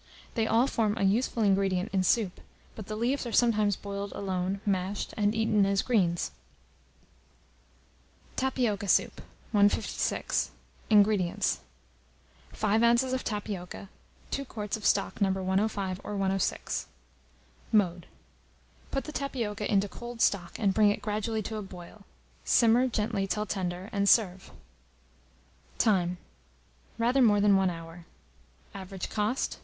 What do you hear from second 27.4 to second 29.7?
1 hour. Average cost.